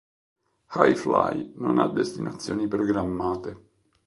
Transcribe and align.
Hi 0.73 0.95
Fly 0.95 1.51
non 1.57 1.77
ha 1.77 1.87
destinazioni 1.87 2.67
programmate. 2.67 3.69